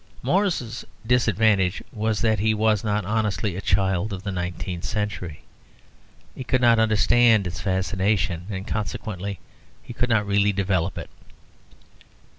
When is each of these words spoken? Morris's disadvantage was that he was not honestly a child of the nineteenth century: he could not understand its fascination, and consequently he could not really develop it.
Morris's 0.23 0.83
disadvantage 1.05 1.83
was 1.93 2.21
that 2.21 2.39
he 2.39 2.55
was 2.55 2.83
not 2.83 3.05
honestly 3.05 3.55
a 3.55 3.61
child 3.61 4.11
of 4.11 4.23
the 4.23 4.31
nineteenth 4.31 4.83
century: 4.83 5.43
he 6.33 6.43
could 6.43 6.59
not 6.59 6.79
understand 6.79 7.45
its 7.45 7.61
fascination, 7.61 8.47
and 8.49 8.65
consequently 8.65 9.39
he 9.83 9.93
could 9.93 10.09
not 10.09 10.25
really 10.25 10.51
develop 10.51 10.97
it. 10.97 11.11